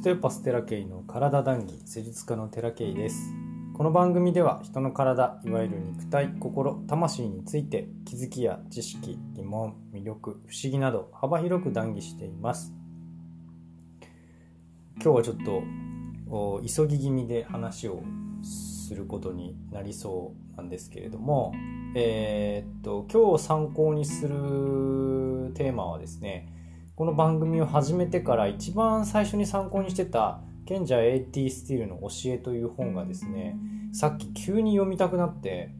[0.00, 3.34] ステオパステラケイの体談義施術家のテラケイです。
[3.74, 12.72] この番組では人の体いわゆる肉体心魂について気づきや知識疑問魅力不思議など幅広く談義しています。
[15.02, 18.02] 今日はちょっと急ぎ気味で話を
[18.42, 21.52] することになりそうなんですけれども
[21.94, 26.59] えー、っと今日参考にするテーマはですね
[27.00, 33.56] この番組を始めてから一番最初に参考にしてた賢者 AT スティールの教えという本がですね
[33.90, 35.70] さっき急に読みたくなって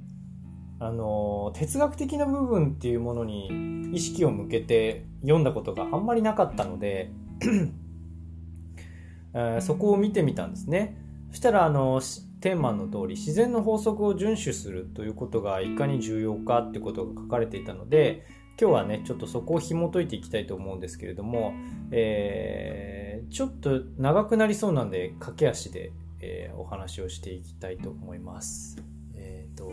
[0.78, 7.10] あの哲学的な部分っていうものに意識を向けて読んだことがあんまりなかったので
[9.34, 10.96] えー、そこを見てみたんですね。
[11.32, 12.00] そしたらあの
[12.40, 18.24] テーマの通り自然の法則を遵守するということがいかに重要かってことが書かれていたので
[18.58, 21.54] 今日はねちょっとそこを紐解いていきたいと思うんですけれども、
[21.90, 28.76] えー、ちょっと長くなりそうなんで駆け足で、えー、お話をしていきたいと思います。
[29.14, 29.72] え、ー、と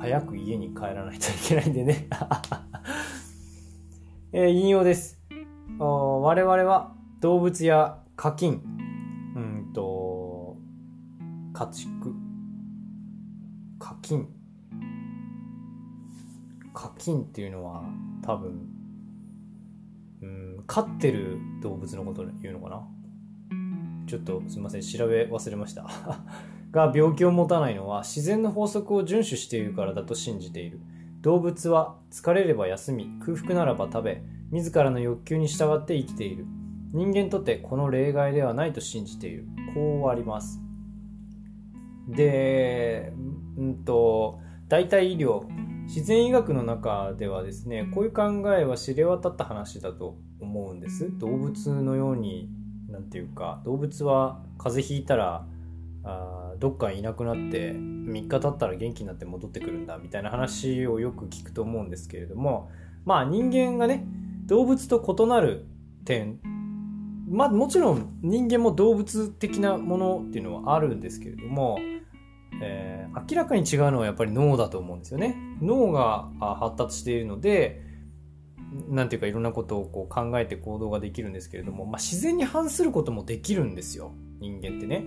[0.00, 2.08] 早く家に帰らないといけないんでね、
[4.32, 5.20] えー、引用です。
[5.78, 8.62] 我々は動物や課金、
[9.36, 10.56] うんと、
[11.52, 12.14] 家畜、
[13.78, 14.28] 課金、
[16.78, 17.82] 課金っていうのは
[18.22, 18.68] 多分、
[20.22, 22.86] うん、飼ってる動物のことを言うのかな？
[24.06, 25.84] ちょっとすいません、調べ忘れました。
[26.70, 30.78] が病気を持たないのは自然の法則を遵守しているからだと信じている。
[31.20, 36.46] 動物は疲れれば休み、空腹ならば食べ、自らの欲求に従って生きている。
[36.92, 39.48] 人間にとってこの例外ではないと信じている。
[39.74, 40.62] こうあります。
[42.06, 43.12] で、
[43.56, 45.42] うんと、代替医療、
[45.88, 51.10] 自然医学の中ではですねこういう考えは知れ渡った話だと思うんです。
[51.18, 52.50] 動物のように
[52.90, 55.46] 何て言うか動物は風邪ひいたら
[56.04, 62.70] あどっかいなくなって3日経ったら元気になって戻ってくるんだみたいな話をよく聞くと思うんですけれども
[63.06, 64.06] まあ人間がね
[64.44, 65.64] 動物と異なる
[66.04, 66.38] 点
[67.30, 71.78] まあもちろん人間も動物的なものっていうのはあるんですけれども
[72.60, 75.36] えー、明らかに違うのはやっぱり脳だと思うんですよね。
[75.60, 77.82] 脳が発達しているので、
[78.88, 84.12] なんていうかいろんなことをこう考えて行動ができるんですけれども、まあ、自然に反することもできるんですよ。
[84.40, 85.04] 人間ってね。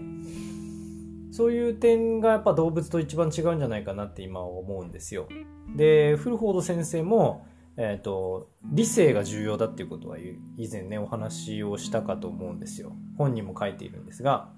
[1.31, 5.27] そういう点がやっぱ動物と一番違うんじゃないかなって今は思うんですよ。
[5.75, 7.45] で、フルフォード先生も、
[7.77, 12.93] えっ、ー、と、理性が重要だっていうことは以前ね、お話をしたかと思うんですよ。
[13.17, 14.49] 本にも書いているんですが、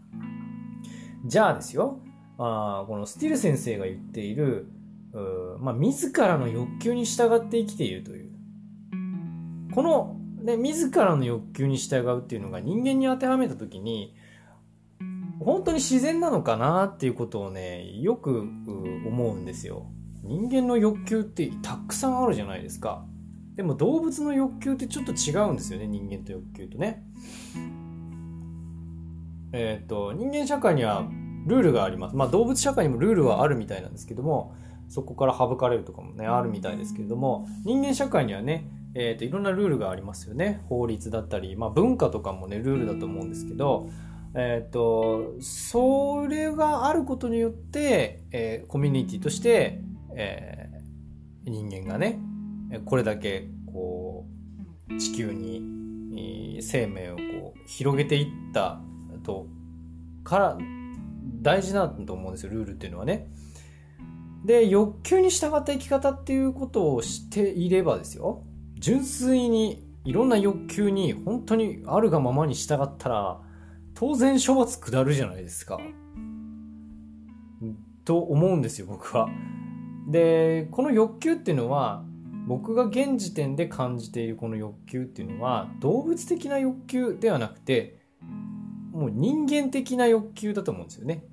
[1.25, 2.00] じゃあですよ、
[2.38, 4.67] あこのスティル先生が言っている、
[5.59, 8.31] まあ、自らの欲求に従って生きているという。
[9.73, 14.16] この、ね、自らの欲求に従うっていうのが人間に当てはめた時に、
[15.39, 19.88] 本当に自然なのかなっていうことをね、よく思うんですよ。
[20.23, 23.05] 人間の欲求ってたくさんあるじゃないですか。
[23.55, 27.03] でも動物の欲求ってちょっと違うんですよね、人間と欲求とね。
[29.51, 31.07] えっ、ー、と、人間社会には
[31.45, 32.15] ルールがあります。
[32.15, 34.55] まあ動物社会にもルールはあるみたいなんですけども、
[34.89, 40.61] そこから省かれるとかもね、あるみたいですけれども、人間社会にはね、えー、といろんなルールがありますよね。
[40.69, 43.89] 法律だったり、まあ文化とかもね、ルールだと思うんですけど、
[44.35, 49.81] えっ、ー、と、それがあることによって、えー、コミュニティとして、
[50.15, 52.19] えー、人間がね、
[52.85, 54.25] これだけ、こ
[54.89, 58.79] う、地球に生命をこう広げていった
[59.23, 59.47] と、
[60.23, 60.57] から
[61.43, 63.27] 大事だと思うんですよ、ルールっていうのはね。
[64.45, 68.43] で、欲求に従った生き方っていうことをしていればですよ、
[68.79, 73.41] 純粋にいろんな欲求に本当にあるがままに従ったら、
[73.93, 75.79] 当然処罰下るじゃないですか。
[78.03, 79.29] と思うんですよ、僕は。
[80.09, 82.03] で、この欲求っていうのは、
[82.47, 88.00] 僕が現時点で感じているこの欲求っていうのは、動物的な欲求ではなくて、
[88.91, 91.23] もう人間的な欲求だと思うんですよね。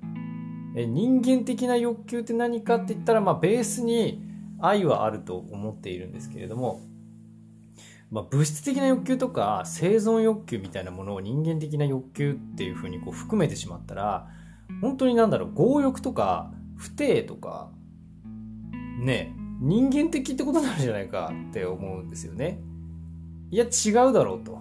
[0.75, 4.21] え人間的な欲求って何かって言ったら、まあ、ベースに
[4.59, 6.81] 愛はあると思っているんですけれども、
[8.09, 14.27] まあ、物質的な欲求とか生存欲求みたいなものを人間的な欲求っていうふうにこう含めてしまったら
[14.81, 17.69] 本当になんだろう強欲とか不定とか
[18.99, 22.59] ね人間的ってことになんじゃないかって思うんですよね。
[23.51, 24.59] いや違うだろうと。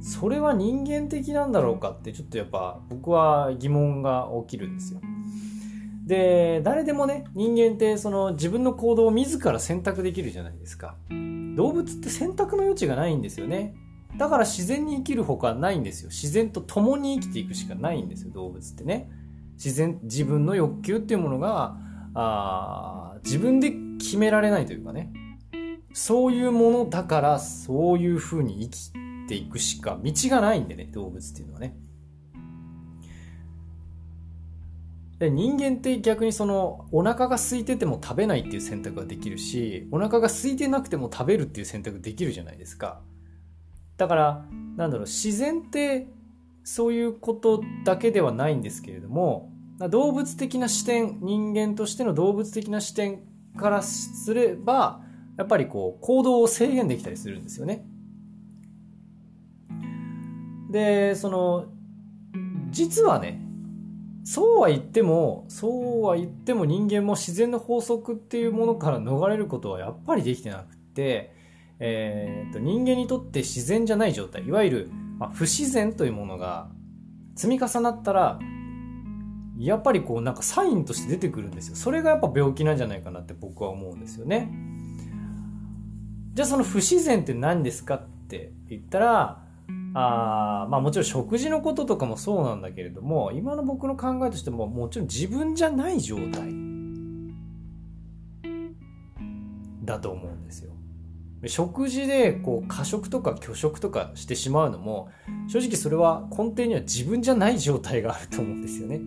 [0.00, 5.00] それは人間的なんだろうかってちょっとやっぱ僕は疑問が起きるんですよ。
[6.06, 10.96] で、誰でもね、人間ってその自分の行動を自ら選択できるじゃないですか。
[11.56, 13.74] 動物って選択の余地がないんですよね。
[14.16, 16.10] だから自然に生きるほかないんですよ。
[16.10, 19.10] 自然と共に生きていくしかないんですよ、動物ってね。
[19.54, 21.76] 自然、自分の欲求っていうものが、
[22.14, 25.12] あ自分で決められないというかね。
[25.94, 28.92] そういうものだから、そういう風に生き
[29.28, 31.76] ていくしか道がないんでね、動物っていうのはね。
[35.22, 43.00] で人間って逆にそのお腹が空いてても食べないっていう選択ができるしお腹が空いてなくても食べるっていう選択できるじゃないですか。
[43.98, 44.44] だから
[44.76, 46.08] なんだろう自然って
[46.64, 49.52] そういうことだけではないんですけれども
[49.90, 53.20] 動物的な視点人間としての動物的な視点
[53.56, 55.02] からすれば
[55.38, 57.86] やっぱりこう行動を制限できたりするんですよね。
[60.72, 61.66] でその
[62.70, 63.51] 実はね
[64.24, 65.68] そうは言ってもそ
[66.00, 71.34] うは言っても人間も自然の法則っていうものから逃れることはやっぱりできてなくて、
[71.80, 76.68] えーと、人間にとって自然じゃない状態いわゆる、まあ、不自然というものが
[77.34, 78.38] 積み重なったら
[79.58, 81.76] やっぱりこうなんかサインとして出てくるんですよ。
[81.76, 84.52] それがやっぱ病気なんじゃないかなって僕は思うんですよね。
[86.34, 89.44] じゃあその不自然って何ですかって言ったら
[89.94, 96.52] あまあもちろん食事のこととかもそうなんだけれども今の僕の考えとしてももちろん自分じゃない状態
[99.84, 100.72] だと思うんですよ。
[101.46, 105.08] 食事でこう過食とか拒食とかしてしまうのも
[105.48, 109.00] 正直それは根底には自分じゃない状態があると思うんですよね。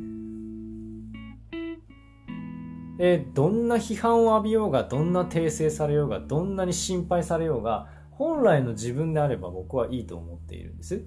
[2.97, 11.05] でどんな批判を浴びようがどんな訂正されようがどんなに心配されようが本来の自分であれば僕はいいと思っているんです。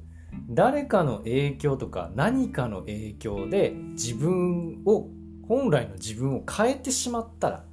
[0.51, 5.09] 誰かの影響とか何かの影響で自分を
[5.49, 7.65] 本来の自分を変えてしまったら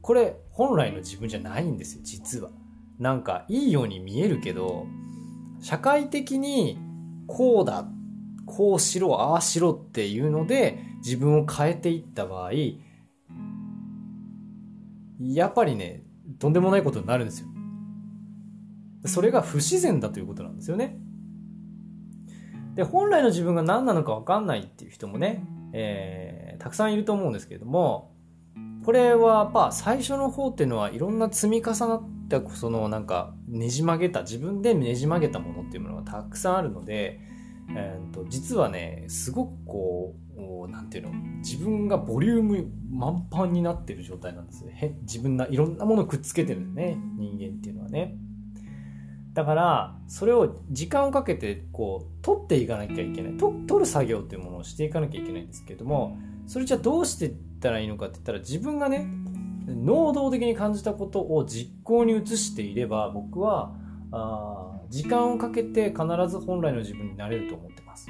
[0.00, 2.50] これ本来の自分じゃないんですよ実は。
[2.98, 4.86] なんかいいように見えるけど
[5.60, 6.78] 社会的に
[7.26, 7.86] こうだ
[8.46, 12.52] こうしろああしろっていうので自分を変えていった場合
[15.20, 16.02] やっぱりね
[16.38, 17.48] とんでもないことになるんですよ。
[19.04, 20.98] それが不自然だということなんですよね。
[22.74, 28.14] で、本来の自分が何なのか分かんないっていう人もね、えー、たくさんいると思うんですけれども、
[28.84, 37.20] これはやっぱ最初の方っていうのはいろんな積み重なったそのなんかねじ曲げた自分でねじ曲げたものっていうものがたくさんあるので、
[37.76, 40.14] えーと、実はねすごくこ
[40.66, 48.16] うなんていうの自分がボリューム満帆になってる状態なんですね自分ないろんなものくっつけてるんですね人間っていうのはね。
[49.38, 53.36] だからそれを時間をかけてこう取っていかなきゃいけない。
[53.36, 56.18] と取る作業っていうものをしていかなきゃいけないんですけれども
[56.48, 59.06] それじゃあどうしていったらいいのかって言ったら自分がね
[59.68, 63.76] 能動的に感じたことを実行に移していれば僕は
[64.10, 68.08] あ時間をかけて必ず本来の自分になれると思ってます。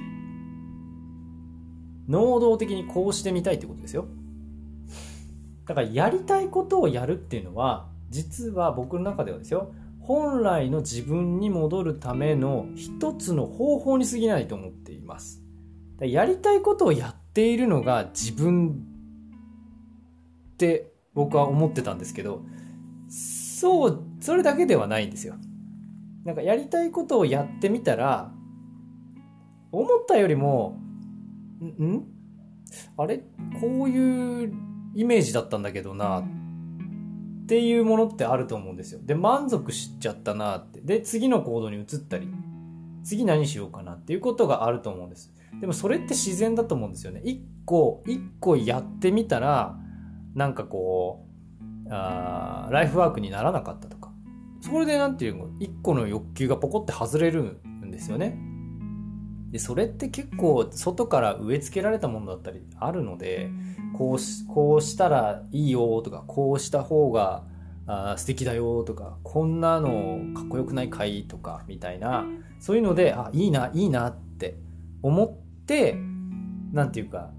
[2.09, 4.07] 能動的にこうしてみたいってことですよ。
[5.67, 9.75] だからやりたいことをやるっていうのは実は僕の中ではですよ
[10.08, 15.43] 本来の自分に戻るための一つの方法に過ぎないと思っています。
[16.00, 18.87] やりたいことをやっているのが自分
[20.55, 22.43] って僕は思ってたんですけど、
[23.10, 25.34] そう、それだけではないんですよ。
[26.24, 28.32] なんかやりたいことをやってみたら、
[29.72, 30.81] 思ったよりも、
[31.60, 32.06] ん
[32.96, 33.19] あれ？
[33.60, 34.55] こういう
[34.94, 36.24] イメージだったんだけどなっ
[37.48, 39.00] っていうものってあると思うんですよ。
[39.02, 40.82] で、満足しちゃったなって。
[40.82, 42.28] で、次の行動に移ったり、
[43.02, 45.32] 次何しようかなっていうことがあると思うんです。
[45.58, 47.22] でもそれって自然だと思うんですよね。
[47.24, 49.78] 一個、一個やってみたら、
[50.34, 51.24] なんかこ
[51.58, 54.12] う、あライフワークにならなかったとか。
[54.60, 58.38] それでなんていうの、一個の欲求がポコって外れるんですよね。
[59.50, 63.50] で、それって結構外から植え付けられたものだったりあるので、
[63.96, 67.44] こうし、こうしたらいいよとか、こうした方が
[67.86, 72.26] あ素敵だよとか、こんなのかっこよくないかいとか、みたいな、
[72.60, 74.58] そういうので、あ、いいな、いいなって
[75.02, 75.96] 思って、
[76.72, 77.31] なんていうか、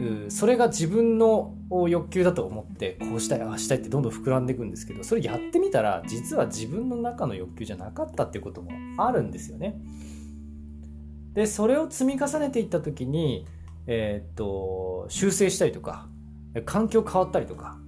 [0.00, 1.54] うそれが自分の
[1.88, 9.80] 欲求だと思ってこうしたいああしたいってどんどん膨らんでいくんですけどそれやってみたら実は自分の中の欲求じゃなかったっていうこともあるんですよね。
[11.34, 13.46] でそれを積み重ねていった時に
[13.90, 16.06] えー、っと修正したりとか
[16.66, 17.78] 環境変わったりとか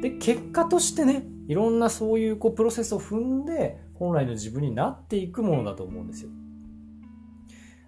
[0.00, 6.30] で結果としてねいろんなそういうこうプロセスを踏んで本来の自分になっていくものだと思うんですよ。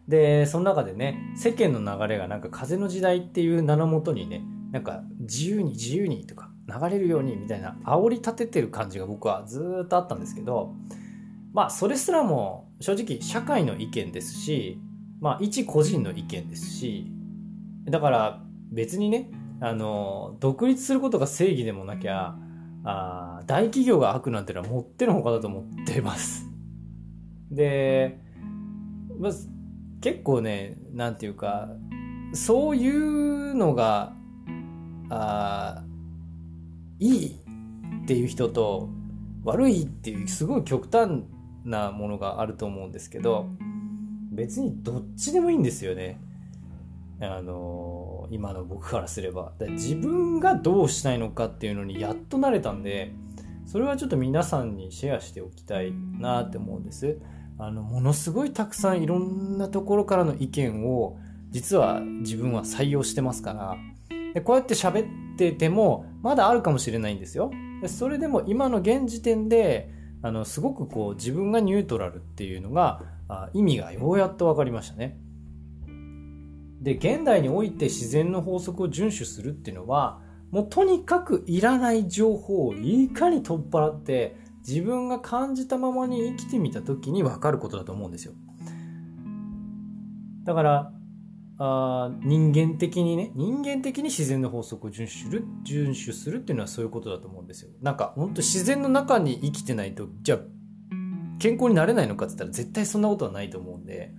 [0.06, 10.74] でその中でね世間の流れがなんか風の時代っていう名のもとにねなんか自由に自由にとか流れるようにみたいな煽り立ててる感じが僕はずっとあったんですけど
[11.54, 14.78] まあそれすらも正直社会の意見ですし
[15.24, 17.06] まあ一個人の意見ですし
[17.86, 22.36] だから別にねあの独立することが正義でもなきゃ
[22.84, 26.46] あ大企業が悪なんてのはもってのほかだと思ってます。
[27.50, 28.20] で、
[29.18, 29.32] まあ、
[30.02, 31.70] 結構ねなんていうか
[32.34, 34.12] そういうのが
[35.08, 35.82] あ
[36.98, 37.26] いい
[38.02, 38.90] っていう人と
[39.42, 41.22] 悪いっていうすごい極端
[41.64, 43.46] なものがあると思うんですけど
[44.34, 46.20] 別にどっちでもいいんですよね。
[47.20, 49.52] あの今の僕からすれば。
[49.70, 53.12] 自分がどうしたいのかっていうのにやっと慣れたんで
[53.64, 57.18] それはちょっと皆さんにシェアしておきたいなって思うんです。
[57.56, 61.18] あのものすごいたくさんいろんなところからの意見を
[61.50, 63.76] 実は自分は採用してますから。
[64.34, 67.52] でこうやって喋っててもまだあるかもしれないんですよ。
[67.86, 69.90] それでも今の現時点で
[70.22, 75.18] あのすごくこう自分がニュートラルっていうのがあ意味がようやっと分かりましたね。
[76.80, 88.34] で現代において自然の法則を遵守するっていうのはもうとにかくいらない情報をいかに取っ払って自分が感じたままに生きてみた時に分かることだと思うんですよ。
[90.44, 90.92] だから
[91.56, 97.70] あ人間的にね人間的に自然の法則を遵守する遵守するっていうのはそういうことだと思うんですよ。
[97.80, 100.38] なんか本当自然の中に生きてないとじゃあ
[101.38, 104.12] 健康になれないのかって言ったら絶対そんなことはないと思うんで。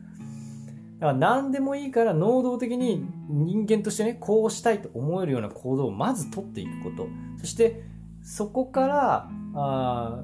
[0.99, 7.07] だから何でもいいから能動的に人間としてねこうしたいと思えるような行動をまず取っていくこと。
[7.37, 7.83] そして
[8.21, 10.23] そこからあ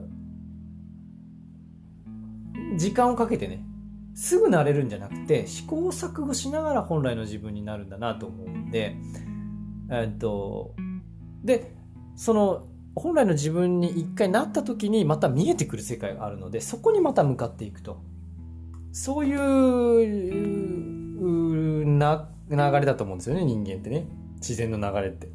[2.77, 3.63] 時間をかけてね
[4.15, 8.95] すぐなれるんじゃなくて試行錯誤しながら本来の自分になるんだなと思うんで、
[9.89, 10.75] えっと、
[11.43, 11.73] で
[12.15, 18.01] その本来の自分に一回なった時にまた見えてくる世界があるのでそこにまた向かっていくと。
[18.93, 19.39] そういう
[21.85, 24.05] な流れだと思うんですよね人間ってね。
[24.35, 25.29] 自然の流れって。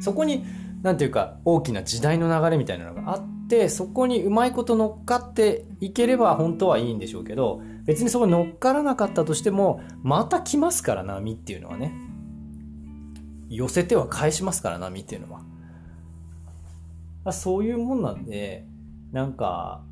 [0.00, 0.44] そこに
[0.82, 11.92] 何ていうか大きな時代の流れみたいなのがあってそこにうまいこと乗っかっていければ本当はいいんでしょうけど別にそこに乗っからなかったとしてもまた来ますから波っていうのはね。
[13.48, 15.40] 寄せては返しますから波っていうのは。
[17.32, 18.66] そういうもんなんで
[19.12, 19.84] なんか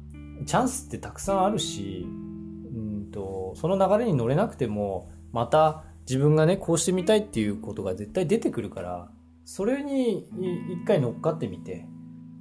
[0.47, 9.09] チャンスってたくさんあるしうんとその流れに乗れなくてもまた自分がねこうしてみたいっていうことが絶対出てくるから
[9.45, 10.27] それに
[10.73, 11.87] 一回乗っかってみて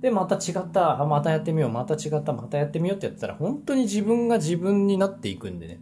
[0.01, 5.79] でまた違ったあまたやってみようまた違ったまたやってみようってやったら本当に自分が自分になっていくんでね。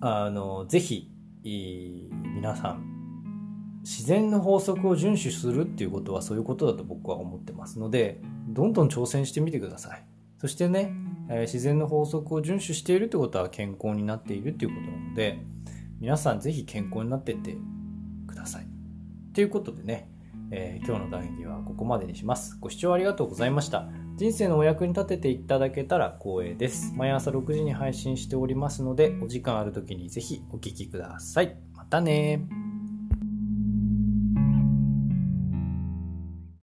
[0.00, 1.08] あのぜひ
[1.44, 2.91] 皆さん
[3.82, 10.04] 自然の法則を遵守するっていうことはそういうことだと僕は思ってますのでどんどん挑戦してみてください。
[10.38, 10.92] そしてね、
[11.30, 15.38] え、自然の法則を遵守しているってことは健康になっているっていうことなので
[16.00, 17.56] 皆さんぜひ健康になってって
[18.26, 18.66] ください。
[19.34, 20.08] ということでね、
[20.50, 22.58] えー、今日の談義はここまでにします。
[22.60, 23.88] ご視聴ありがとうございました。
[24.16, 26.92] 人生のお役に立てていただけたら光栄です。
[26.96, 31.56] 毎朝6時に配信しておりますのでお時間ある時にぜひお聴きください。
[31.74, 32.61] またね